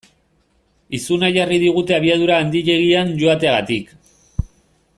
[0.99, 3.93] Izuna jarri digute abiadura handiegian joateagatik.